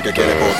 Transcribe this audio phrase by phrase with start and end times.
[0.00, 0.59] voglio chiare poco